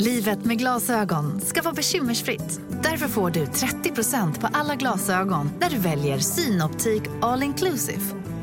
[0.00, 2.60] Livet med glasögon ska vara bekymmersfritt.
[2.82, 8.02] Därför får du 30% på alla glasögon när du väljer Synoptik All Inclusive.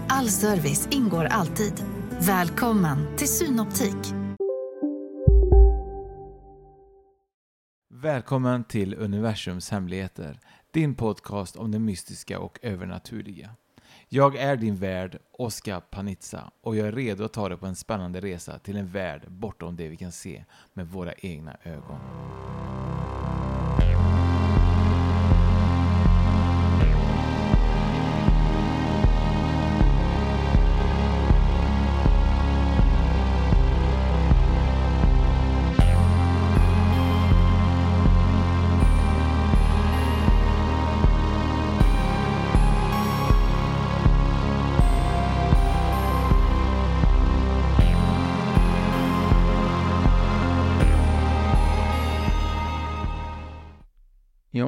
[0.09, 1.73] All service ingår alltid.
[2.19, 4.13] Välkommen till Synoptik.
[7.93, 10.39] Välkommen till Universums hemligheter,
[10.71, 13.49] din podcast om det mystiska och övernaturliga.
[14.09, 17.75] Jag är din värd, Oskar Panizza, och jag är redo att ta dig på en
[17.75, 21.99] spännande resa till en värld bortom det vi kan se med våra egna ögon.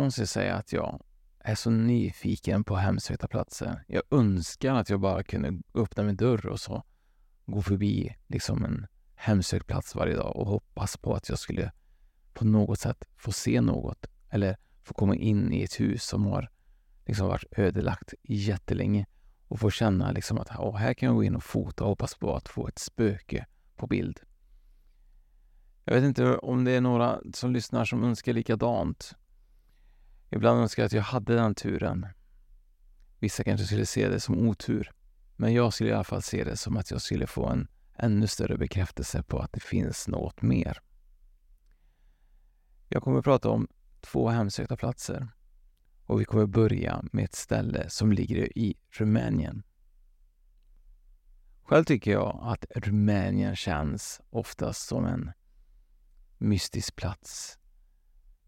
[0.03, 1.01] Jag säga att jag
[1.39, 3.83] är så nyfiken på hemsökta platser.
[3.87, 6.83] Jag önskar att jag bara kunde öppna min dörr och så
[7.45, 11.71] gå förbi liksom en hemsökt plats varje dag och hoppas på att jag skulle
[12.33, 16.49] på något sätt få se något eller få komma in i ett hus som har
[17.05, 19.05] liksom varit ödelagt jättelänge
[19.47, 22.15] och få känna liksom att åh, här kan jag gå in och fota och hoppas
[22.15, 24.19] på att få ett spöke på bild.
[25.83, 29.15] Jag vet inte om det är några som lyssnar som önskar likadant.
[30.29, 32.07] Ibland önskar jag att jag hade den turen.
[33.19, 34.91] Vissa kanske skulle se det som otur.
[35.35, 37.67] Men jag skulle i alla fall se det som att jag skulle få en
[37.97, 40.81] ännu större bekräftelse på att det finns något mer.
[42.87, 43.67] Jag kommer att prata om
[44.01, 45.27] två hemsökta platser.
[46.05, 49.63] Och vi kommer börja med ett ställe som ligger i Rumänien.
[51.63, 55.31] Själv tycker jag att Rumänien känns oftast som en
[56.37, 57.58] mystisk plats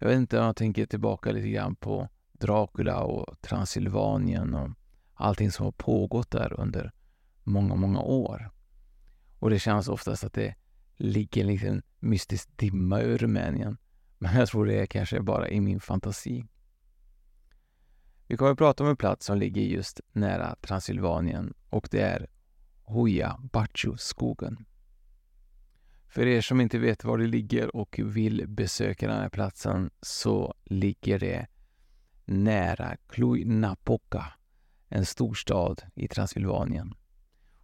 [0.01, 4.69] jag vet inte, om jag tänker tillbaka lite grann på Dracula och Transylvanien och
[5.13, 6.91] allting som har pågått där under
[7.43, 8.51] många, många år.
[9.39, 10.55] Och det känns oftast att det
[10.97, 13.77] ligger en liten mystisk dimma över Rumänien.
[14.17, 16.45] Men jag tror det är kanske bara i min fantasi.
[18.27, 22.27] Vi kommer att prata om en plats som ligger just nära Transylvanien och det är
[22.83, 24.65] Hoja Baciu-skogen.
[26.11, 30.53] För er som inte vet var det ligger och vill besöka den här platsen så
[30.65, 31.47] ligger det
[32.25, 34.25] nära Cluj-Napoca,
[34.87, 36.93] en storstad i Transylvanien.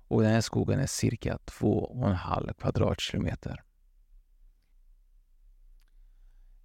[0.07, 3.63] Och den här skogen är cirka 2,5 kvadratkilometer.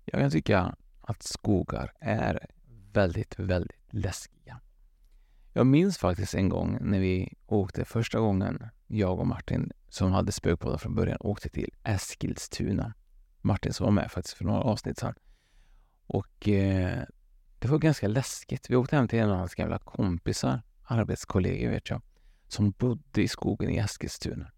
[0.04, 2.46] Jag kan tycka att skogar är
[2.92, 4.60] väldigt, väldigt läskiga.
[5.52, 10.32] Jag minns faktiskt en gång när vi åkte första gången, jag och Martin, som hade
[10.32, 12.94] spökpodden från början, åkte till Eskilstuna.
[13.40, 15.14] Martin som var med faktiskt för några avsnitt sedan.
[16.06, 17.02] Och eh,
[17.58, 18.70] det var ganska läskigt.
[18.70, 22.02] Vi åkte hem till en av hans gamla kompisar, arbetskollegor vet jag,
[22.48, 24.52] som bodde i skogen i Eskilstuna.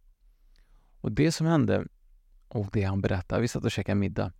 [1.00, 1.86] Och det som hände
[2.48, 4.32] och det han berättade, vi satt och käkade middag.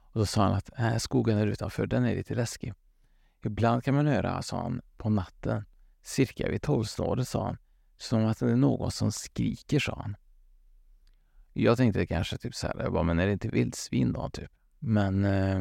[0.00, 2.74] Och då sa han att äh, skogen där utanför, den är lite läskig.
[3.44, 5.64] Ibland kan man höra, sa han, på natten,
[6.02, 7.56] cirka vid tolvsnåret, sa han,
[7.98, 10.16] som att det är någon som skriker, sa han.
[11.52, 14.50] Jag tänkte kanske typ så här, jag bara, men är det inte vildsvin då, typ?
[14.78, 15.60] Men eh,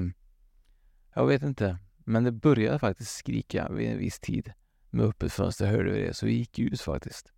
[1.16, 1.78] jag vet inte.
[1.98, 4.54] Men det började faktiskt skrika vid en viss tid.
[4.90, 7.32] Med öppet fönster hörde vi det, så vi gick ut faktiskt.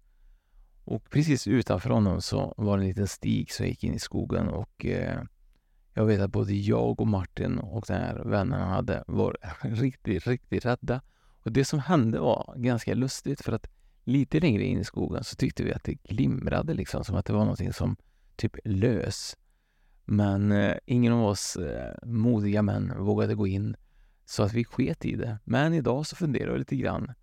[0.86, 4.48] Och precis utanför honom så var det en liten stig som gick in i skogen
[4.48, 5.24] och eh,
[5.94, 10.28] jag vet att både jag och Martin och den här vännen han hade var riktigt,
[10.28, 11.02] riktigt rädda.
[11.44, 13.68] Och det som hände var ganska lustigt för att
[14.04, 17.34] lite längre in i skogen så tyckte vi att det glimrade liksom som att det
[17.34, 17.96] var någonting som
[18.36, 19.38] typ lös.
[20.06, 23.76] Men eh, ingen av oss eh, modiga män vågade gå in
[24.26, 25.40] så att vi sket i det.
[25.44, 27.14] Men idag så funderar vi lite grann.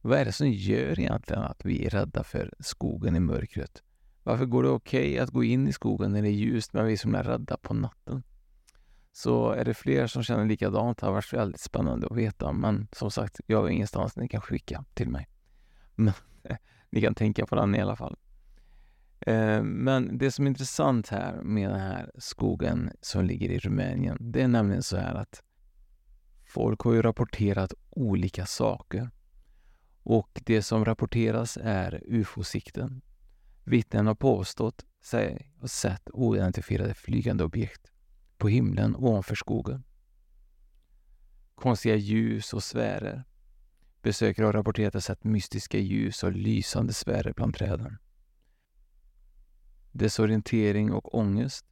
[0.00, 3.82] Vad är det som gör egentligen att vi är rädda för skogen i mörkret?
[4.22, 6.86] Varför går det okej okay att gå in i skogen när det är ljust men
[6.86, 8.22] vi är som är rädda på natten?
[9.12, 12.52] Så är det fler som känner likadant det har varit väldigt spännande att veta.
[12.52, 15.28] Men som sagt, jag har ingenstans ni kan skicka till mig.
[15.94, 16.14] Men
[16.90, 18.16] ni kan tänka på den i alla fall.
[19.20, 24.16] Eh, men det som är intressant här med den här skogen som ligger i Rumänien,
[24.20, 25.42] det är nämligen så här att
[26.44, 29.10] folk har ju rapporterat olika saker.
[30.02, 33.02] Och det som rapporteras är ufo-sikten.
[33.64, 37.92] Vittnen har påstått sig ha sett oidentifierade flygande objekt
[38.38, 39.84] på himlen ovanför skogen.
[41.54, 43.24] Konstiga ljus och sfärer.
[44.04, 47.98] Besökare har rapporterat att sett mystiska ljus och lysande sfärer bland träden.
[49.92, 51.66] Desorientering och ångest.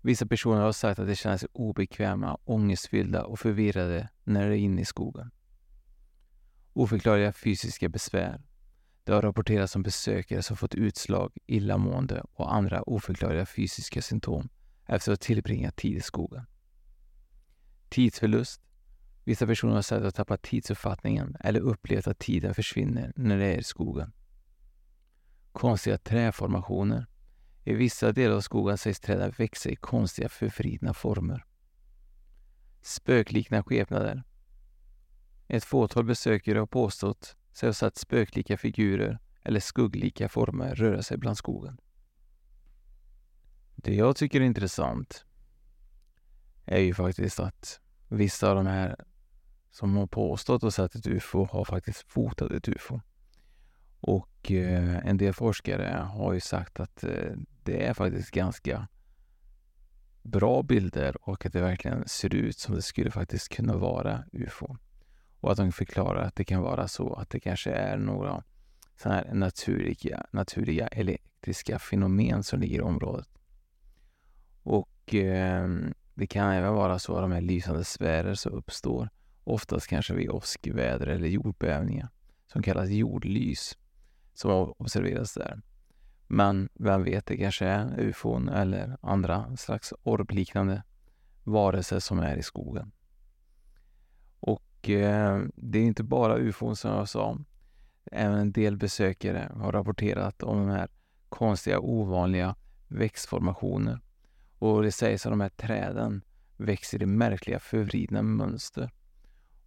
[0.00, 4.58] Vissa personer har sagt att de känner sig obekväma, ångestfyllda och förvirrade när de är
[4.58, 5.30] inne i skogen.
[6.72, 8.42] Oförklarliga fysiska besvär.
[9.04, 14.48] Det har rapporterats om besökare som fått utslag, illamående och andra oförklarliga fysiska symptom
[14.86, 16.46] efter att ha tillbringat tid i skogen.
[17.88, 18.62] Tidsförlust.
[19.24, 23.44] Vissa personer har sagt att de tappat tidsuppfattningen eller upplevt att tiden försvinner när de
[23.44, 24.12] är i skogen.
[25.52, 27.06] Konstiga träformationer.
[27.64, 31.44] I vissa delar av skogen sägs träden växa i konstiga förvridna former.
[32.82, 34.22] Spöklikna skepnader.
[35.48, 41.18] Ett fåtal besökare har påstått sig ha sett spöklika figurer eller skugglika former röra sig
[41.18, 41.78] bland skogen.
[43.76, 45.24] Det jag tycker är intressant
[46.64, 48.96] är ju faktiskt att vissa av de här
[49.72, 53.00] som har påstått och sett ett UFO har faktiskt fotat ett UFO.
[54.00, 57.32] Och eh, en del forskare har ju sagt att eh,
[57.62, 58.88] det är faktiskt ganska
[60.22, 64.76] bra bilder och att det verkligen ser ut som det skulle faktiskt kunna vara UFO.
[65.40, 68.42] Och att de förklarar att det kan vara så att det kanske är några
[68.96, 73.28] sådana här naturliga, naturliga elektriska fenomen som ligger i området.
[74.62, 75.68] Och eh,
[76.14, 79.08] det kan även vara så att de här lysande sfärer som uppstår
[79.44, 82.08] oftast kanske vid åskväder eller jordbävningar
[82.46, 83.78] som kallas jordlys
[84.34, 85.62] som observeras där.
[86.26, 90.82] Men vem vet, det kanske är ufon eller andra slags orbliknande
[91.44, 92.92] varelser som är i skogen.
[94.40, 97.38] Och eh, det är inte bara ufon som jag sa.
[98.12, 100.88] Även en del besökare har rapporterat om de här
[101.28, 102.54] konstiga, ovanliga
[102.88, 104.00] växtformationer.
[104.58, 106.22] Och det sägs att de här träden
[106.56, 108.90] växer i märkliga förvridna mönster.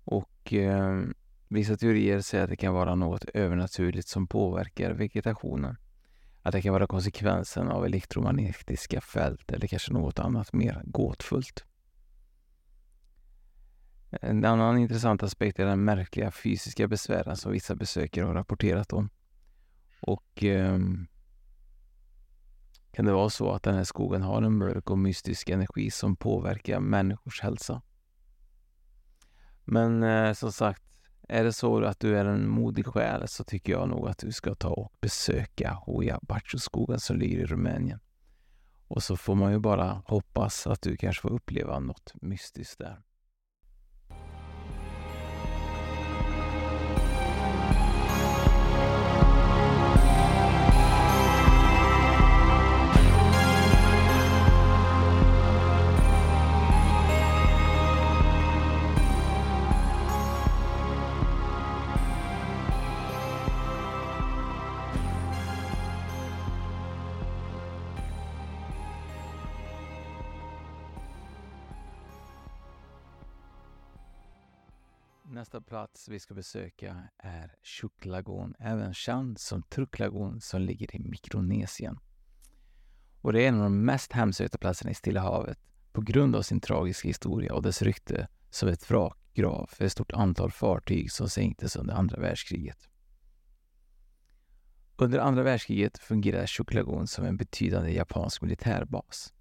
[0.05, 1.01] Och eh,
[1.47, 5.77] vissa teorier säger att det kan vara något övernaturligt som påverkar vegetationen.
[6.41, 11.65] Att det kan vara konsekvensen av elektromagnetiska fält eller kanske något annat mer gåtfullt.
[14.21, 19.09] En annan intressant aspekt är den märkliga fysiska besvären som vissa besökare har rapporterat om.
[19.99, 20.79] Och eh,
[22.91, 26.15] kan det vara så att den här skogen har en mörk och mystisk energi som
[26.15, 27.81] påverkar människors hälsa?
[29.65, 30.83] Men eh, som sagt,
[31.29, 34.31] är det så att du är en modig själ så tycker jag nog att du
[34.31, 37.99] ska ta och besöka Hoja Bacho-skogen som ligger i Rumänien.
[38.87, 43.01] Och så får man ju bara hoppas att du kanske får uppleva något mystiskt där.
[75.35, 81.99] Nästa plats vi ska besöka är Chuklagon, även känd som Truklagon som ligger i Mikronesien.
[83.21, 85.59] Och det är en av de mest hemsökta platserna i Stilla havet
[85.91, 90.11] på grund av sin tragiska historia och dess rykte som ett vrakgrav för ett stort
[90.11, 92.89] antal fartyg som sänktes under andra världskriget.
[94.95, 99.33] Under andra världskriget fungerade Chuklagon som en betydande japansk militärbas.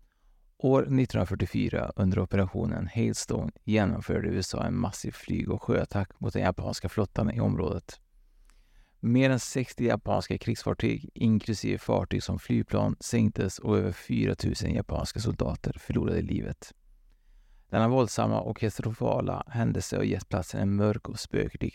[0.64, 6.88] År 1944 under operationen Hailstone genomförde USA en massiv flyg och sjöattack mot den japanska
[6.88, 8.00] flottan i området.
[9.00, 15.20] Mer än 60 japanska krigsfartyg, inklusive fartyg som flygplan, sänktes och över 4 000 japanska
[15.20, 16.72] soldater förlorade livet.
[17.70, 21.74] Denna våldsamma och katastrofala händelse har gett platsen en mörk och spöklik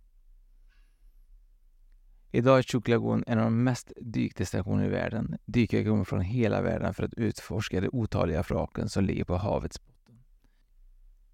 [2.33, 5.37] Idag är Chuk Lagoon en av de mest dykdestinationer i världen.
[5.45, 9.85] Dykare kommer från hela världen för att utforska de otaliga vraken som ligger på havets
[9.85, 10.19] botten.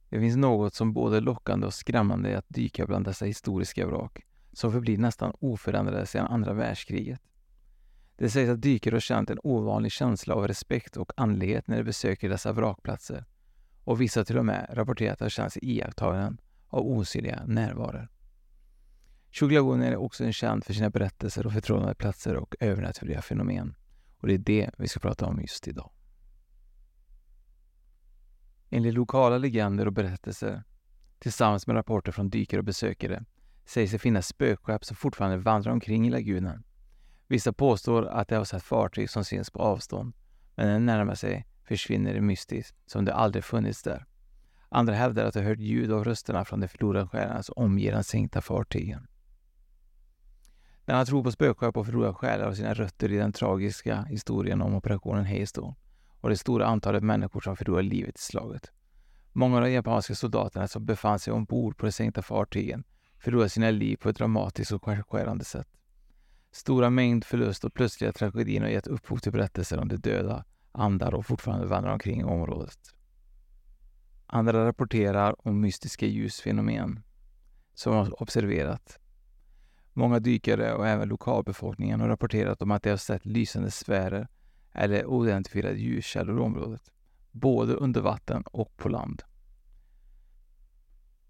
[0.10, 4.26] Det finns något som både lockande och skrämmande i att dyka bland dessa historiska vrak
[4.54, 7.22] som förblir nästan oförändrade sedan andra världskriget.
[8.16, 11.84] Det sägs att dykare har känt en ovanlig känsla av respekt och andlighet när de
[11.84, 13.26] besöker dessa vrakplatser
[13.84, 16.38] och vissa till och med rapporterat att de känt sig iakttagna
[16.68, 18.10] av osynliga närvaror.
[19.32, 23.76] Shuglagon är också känd för sina berättelser och förtrollade platser och övernaturliga fenomen.
[24.18, 25.92] Och det är det vi ska prata om just idag.
[28.70, 30.64] Enligt lokala legender och berättelser,
[31.20, 33.24] tillsammans med rapporter från dykare och besökare,
[33.66, 36.64] sägs det finnas spökskepp som fortfarande vandrar omkring i lagunen.
[37.28, 40.14] Vissa påstår att de har sett fartyg som syns på avstånd,
[40.56, 44.06] men när de närmar sig försvinner det mystiskt, som det aldrig funnits där.
[44.70, 48.04] Andra hävdar att de hört ljud av rösterna från de förlorade själarna som omger de
[48.04, 49.08] sänkta fartygen.
[50.88, 54.76] Denna tro på spökskepp och förlorade själar har sina rötter i den tragiska historien om
[54.76, 55.76] operationen Haystone
[56.22, 58.72] och det stora antalet människor som förlorade livet i slaget.
[59.34, 62.84] Många av de japanska soldaterna som befann sig ombord på de sänkta fartygen
[63.20, 65.68] förlorade sina liv på ett dramatiskt och skärande sätt.
[66.52, 71.14] Stora mängd förlust och plötsliga tragedier har gett upphov till berättelser om de döda, andar
[71.14, 72.80] och fortfarande vandrar omkring i området.
[74.28, 77.04] Andra rapporterar om mystiska ljusfenomen
[77.74, 79.00] som har observerat.
[79.98, 84.28] Många dykare och även lokalbefolkningen har rapporterat om att de har sett lysande sfärer
[84.74, 86.92] eller oidentifierade ljuskällor i området,
[87.32, 89.24] både under vatten och på land.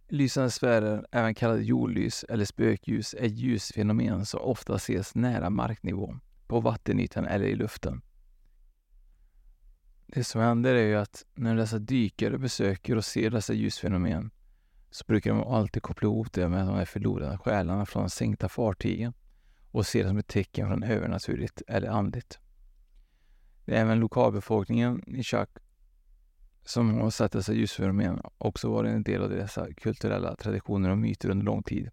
[0.07, 6.59] Lysande sfärer, även kallade jordlys eller spökljus, är ljusfenomen som ofta ses nära marknivå, på
[6.59, 8.01] vattenytan eller i luften.
[10.07, 14.31] Det som händer är ju att när dessa dykare besöker och ser dessa ljusfenomen
[14.89, 19.13] så brukar de alltid koppla ihop det med de förlorade själarna från de sänkta fartygen
[19.71, 22.39] och ser det som ett tecken från övernaturligt eller andligt.
[23.65, 25.49] Det är även lokalbefolkningen i Chak
[26.65, 31.29] som har sett dessa ljusfenomen också varit en del av dessa kulturella traditioner och myter
[31.29, 31.89] under lång tid.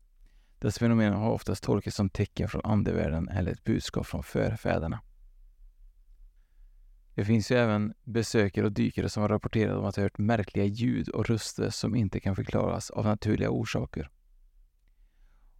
[0.58, 5.00] Dessa fenomen har oftast tolkats som tecken från andevärlden eller ett budskap från förfäderna.
[7.14, 10.64] Det finns ju även besökare och dykare som har rapporterat om att de hört märkliga
[10.64, 14.10] ljud och röster som inte kan förklaras av naturliga orsaker.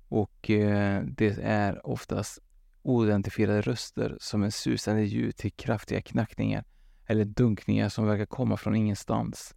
[0.09, 2.39] Och eh, det är oftast
[2.83, 6.65] oidentifierade röster som är susande ljud till kraftiga knackningar
[7.07, 9.55] eller dunkningar som verkar komma från ingenstans.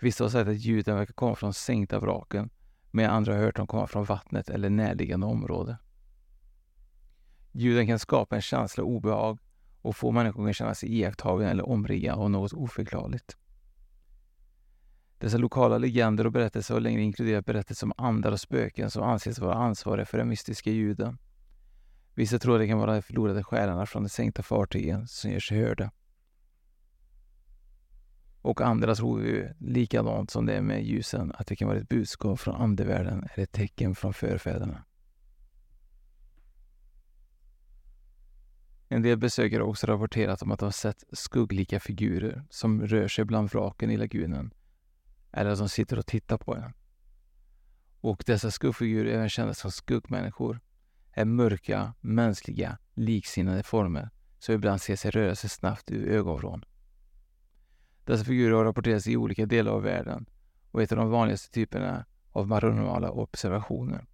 [0.00, 2.50] Vissa har sagt att ljuden verkar komma från sänkta vraken,
[2.90, 5.78] medan andra har hört dem komma från vattnet eller närliggande område.
[7.52, 9.38] Ljuden kan skapa en känsla av obehag
[9.86, 13.36] och få människor att känna sig iakttagna eller omringade av något oförklarligt.
[15.18, 19.38] Dessa lokala legender och berättelser har längre inkluderat berättelser om andar och spöken som anses
[19.38, 21.18] vara ansvariga för de mystiska ljuden.
[22.14, 25.40] Vissa tror att det kan vara de förlorade själarna från de sänkta fartygen som gör
[25.40, 25.90] sig hörda.
[28.42, 31.88] Och andra tror ju likadant som det är med ljusen, att det kan vara ett
[31.88, 34.84] budskap från andevärlden eller ett tecken från förfäderna.
[38.88, 43.24] En del besökare har också rapporterat om att de sett skugglika figurer som rör sig
[43.24, 44.54] bland vraken i lagunen
[45.32, 46.72] eller att de sitter och tittar på en.
[48.00, 50.60] Och dessa skuggfigurer, även kända som skuggmänniskor,
[51.12, 56.64] är mörka, mänskliga, liksinnade former som ibland ser sig röra sig snabbt ur ögonvrån.
[58.04, 60.26] Dessa figurer har rapporterats i olika delar av världen
[60.70, 64.06] och är ett av de vanligaste typerna av paranormala observationer.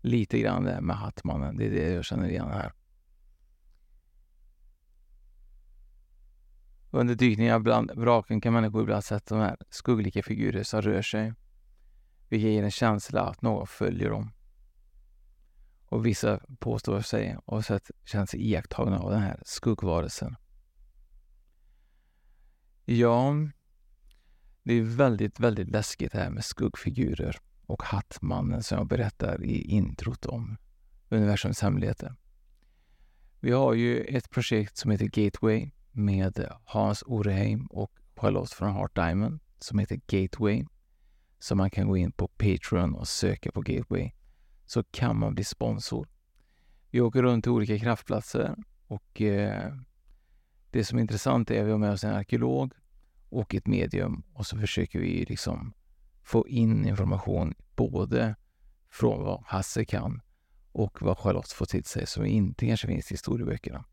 [0.00, 2.72] Lite grann det med Hattmannen, det är det jag känner igen här.
[6.94, 11.32] Under dykningar bland vraken kan människor ibland se de här skugglika figurer som rör sig,
[12.28, 14.30] vilket ger en känsla att någon följer dem.
[15.86, 20.36] Och vissa påstår sig ha sett, känt sig iakttagna av den här skuggvarelsen.
[22.84, 23.34] Ja,
[24.62, 27.36] det är väldigt, väldigt läskigt det här med skuggfigurer
[27.66, 30.56] och Hattmannen som jag berättar i introt om
[31.08, 32.14] universums hemligheter.
[33.40, 38.74] Vi har ju ett projekt som heter Gateway med eh, Hans Oreheim och Charlotte från
[38.74, 40.64] Heart Diamond som heter Gateway.
[41.38, 44.12] Så man kan gå in på Patreon och söka på Gateway.
[44.66, 46.08] så kan man bli sponsor.
[46.90, 49.74] Vi åker runt till olika kraftplatser och eh,
[50.70, 52.72] det som är intressant är att vi har med oss en arkeolog
[53.28, 55.72] och ett medium och så försöker vi liksom
[56.22, 58.34] få in information både
[58.90, 60.20] från vad Hasse kan
[60.72, 63.84] och vad Charlotte får till sig som inte kanske finns i historieböckerna.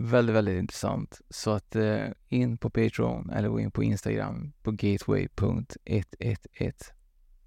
[0.00, 1.20] Väldigt, väldigt intressant.
[1.30, 6.72] Så att eh, in på Patreon eller gå in på Instagram på gateway.111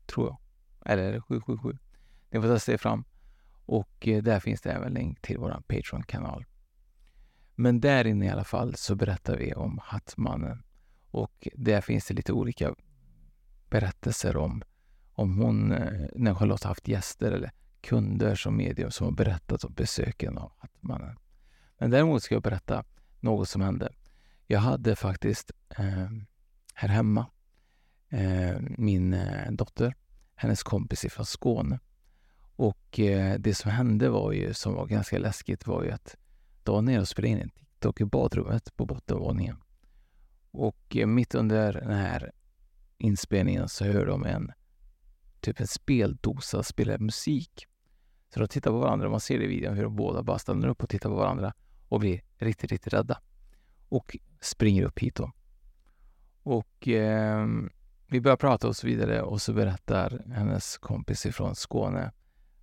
[0.05, 0.37] tror jag.
[0.85, 1.77] Eller 777.
[2.29, 3.03] Ni får testa er fram.
[3.65, 6.45] Och eh, där finns det även länk till vår Patreon-kanal.
[7.55, 10.63] Men där inne i alla fall så berättar vi om Hattmannen.
[11.11, 12.75] Och där finns det lite olika
[13.69, 14.63] berättelser om,
[15.13, 19.73] om hon, eh, när Charlotte haft gäster eller kunder som medium som har berättat om
[19.73, 21.17] besöken av Hattmannen.
[21.81, 22.83] Men däremot ska jag berätta
[23.19, 23.89] något som hände.
[24.47, 26.09] Jag hade faktiskt eh,
[26.73, 27.25] här hemma
[28.09, 29.95] eh, min eh, dotter,
[30.35, 31.79] hennes kompis ifrån Skåne.
[32.55, 36.15] Och eh, det som hände var ju, som var ganska läskigt, var ju att
[36.63, 39.57] de var nere och spelade in en TikTok i badrummet på bottenvåningen.
[40.51, 42.31] Och eh, mitt under den här
[42.97, 44.51] inspelningen så hör de en
[45.39, 47.67] typ en speldosa spela musik.
[48.33, 50.67] Så de tittar på varandra och man ser i videon hur de båda bara stannar
[50.67, 51.53] upp och tittar på varandra
[51.91, 53.21] och blir riktigt, riktigt rädda.
[53.89, 55.31] Och springer upp hit då.
[56.43, 57.47] Och eh,
[58.07, 62.11] vi börjar prata och så vidare och så berättar hennes kompis ifrån Skåne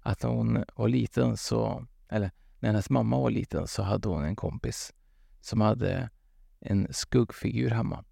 [0.00, 4.24] att när hon var liten så, eller när hennes mamma var liten så hade hon
[4.24, 4.94] en kompis
[5.40, 6.10] som hade
[6.60, 8.04] en skuggfigur hemma.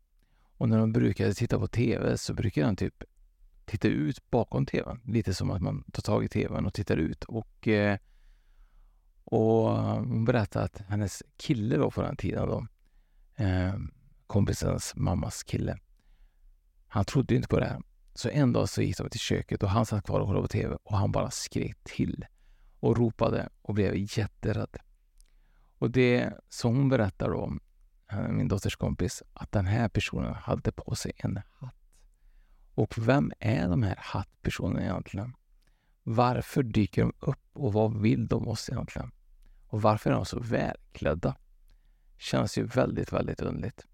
[0.56, 3.04] Och när de brukade titta på TV så brukade han typ
[3.64, 5.00] titta ut bakom TVn.
[5.04, 7.24] Lite som att man tar tag i TVn och tittar ut.
[7.24, 7.98] Och, eh,
[9.26, 12.66] och eh, hon berättade att hennes kille då på den tiden då,
[13.44, 13.74] eh,
[14.26, 15.78] kompisens mammas kille,
[16.88, 17.82] han trodde inte på det här.
[18.14, 20.48] Så en dag så gick de till köket och han satt kvar och kollade på
[20.48, 22.24] TV och han bara skrek till
[22.80, 24.76] och ropade och blev jätterädd.
[25.78, 27.60] Och det som hon berättar om
[28.10, 31.74] eh, min dotters kompis, att den här personen hade på sig en hatt.
[32.74, 35.34] Och vem är de här hattpersonerna egentligen?
[36.08, 39.12] Varför dyker de upp och vad vill de oss egentligen?
[39.66, 41.36] Och varför är de så välklädda?
[42.18, 43.86] Känns ju väldigt, väldigt underligt.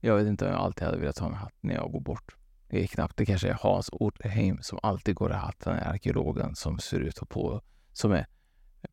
[0.00, 2.36] Jag vet inte om jag alltid hade velat ha en hatt när jag går bort.
[2.68, 3.16] Det är knappt.
[3.16, 7.00] Det kanske är Hans Ortheim som alltid går i hatt, den här arkeologen som ser
[7.00, 8.26] ut och på, som är,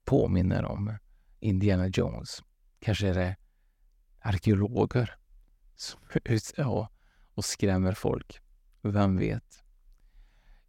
[0.05, 0.97] påminner om
[1.39, 2.43] Indiana Jones.
[2.79, 3.35] Kanske är det
[4.19, 5.15] arkeologer
[5.75, 6.87] som är ute och,
[7.33, 8.41] och skrämmer folk.
[8.81, 9.64] Vem vet?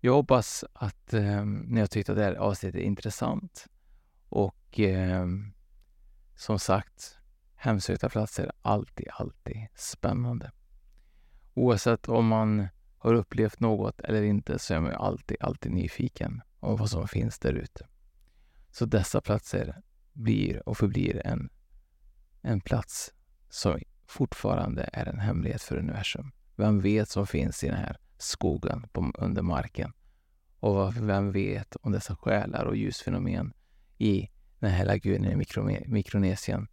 [0.06, 3.66] Jag hoppas att eh, ni har tyckt att det här avsnittet är intressant
[4.28, 5.26] och eh,
[6.36, 7.18] som sagt,
[7.54, 10.52] hemsökta platser är alltid, alltid spännande.
[11.54, 16.42] Oavsett om man har upplevt något eller inte så är man ju alltid, alltid nyfiken
[16.60, 17.86] om vad som finns där ute.
[18.70, 21.50] Så dessa platser blir och förblir en,
[22.42, 23.14] en plats
[23.48, 26.32] som fortfarande är en hemlighet för universum.
[26.56, 29.92] Vem vet som finns i den här skogen på, under marken?
[30.66, 33.52] Och vem vet om dessa själar och ljusfenomen
[33.98, 36.68] i den här lagunen i Mikronesien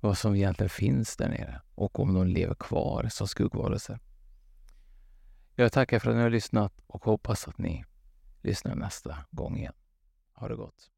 [0.00, 3.98] vad som egentligen finns där nere och om de lever kvar som skuggvarelser.
[5.54, 7.84] Jag tackar för att ni har lyssnat och hoppas att ni
[8.42, 9.74] lyssnar nästa gång igen.
[10.32, 10.93] Ha det gott!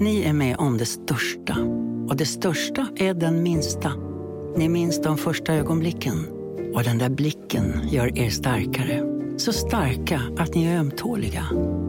[0.00, 1.56] Ni är med om det största.
[2.08, 3.92] Och det största är den minsta.
[4.56, 6.26] Ni minns de första ögonblicken.
[6.74, 9.02] Och den där blicken gör er starkare.
[9.36, 11.44] Så starka att ni är ömtåliga.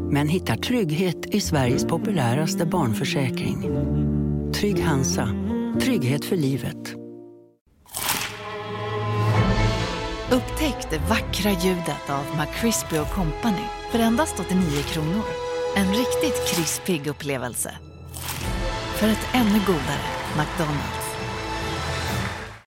[0.10, 3.70] Men hittar trygghet i Sveriges populäraste barnförsäkring.
[4.54, 5.30] Trygg Hansa.
[5.82, 6.96] Trygghet för livet.
[10.32, 15.24] Upptäck det vackra ljudet av McCrispy Company för endast 89 kronor.
[15.76, 17.72] En riktigt krispig upplevelse.
[19.02, 20.06] För ett ännu godare
[20.38, 21.01] McDonalds.